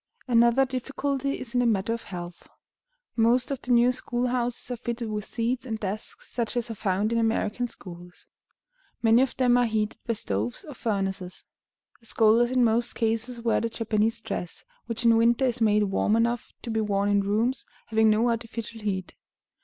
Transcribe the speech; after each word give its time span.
Another 0.27 0.65
difficulty 0.65 1.39
is 1.39 1.53
in 1.53 1.59
the 1.59 1.67
matter 1.67 1.93
of 1.93 2.05
health. 2.05 2.49
Most 3.15 3.51
of 3.51 3.61
the 3.61 3.71
new 3.71 3.91
school 3.91 4.29
houses 4.29 4.71
are 4.71 4.75
fitted 4.77 5.11
with 5.11 5.25
seats 5.25 5.63
and 5.63 5.79
desks, 5.79 6.27
such 6.31 6.57
as 6.57 6.71
are 6.71 6.73
found 6.73 7.13
in 7.13 7.19
American 7.19 7.67
schools. 7.67 8.25
Many 9.03 9.21
of 9.21 9.37
them 9.37 9.59
are 9.59 9.67
heated 9.67 9.99
by 10.07 10.13
stoves 10.13 10.63
or 10.65 10.73
furnaces. 10.73 11.45
The 11.99 12.07
scholars 12.07 12.49
in 12.49 12.63
most 12.63 12.95
cases 12.95 13.41
wear 13.41 13.61
the 13.61 13.69
Japanese 13.69 14.21
dress, 14.21 14.65
which 14.87 15.05
in 15.05 15.17
winter 15.17 15.45
is 15.45 15.61
made 15.61 15.83
warm 15.83 16.15
enough 16.15 16.51
to 16.63 16.71
be 16.71 16.81
worn 16.81 17.07
in 17.07 17.21
rooms 17.21 17.67
having 17.85 18.09
no 18.09 18.27
artificial 18.31 18.81
heat. 18.81 19.13